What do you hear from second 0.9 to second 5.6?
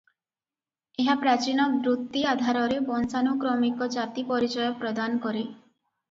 ଏହା ପ୍ରାଚୀନ ବୃତ୍ତି ଆଧାରରେ ବଂଶାନୁକ୍ରମିକ ଜାତି-ପରିଚୟ ପ୍ରଦାନ କରେ।